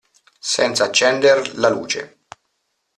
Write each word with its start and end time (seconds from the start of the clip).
Senza 0.53 0.85
accender 0.85 1.59
la 1.59 1.69
luce. 1.69 2.17